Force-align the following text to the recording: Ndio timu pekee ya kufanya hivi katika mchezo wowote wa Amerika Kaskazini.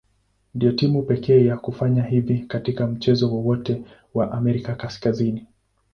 Ndio 0.55 0.71
timu 0.71 1.03
pekee 1.03 1.45
ya 1.45 1.57
kufanya 1.57 2.03
hivi 2.03 2.39
katika 2.39 2.87
mchezo 2.87 3.31
wowote 3.33 3.83
wa 4.13 4.31
Amerika 4.31 4.75
Kaskazini. 4.75 5.47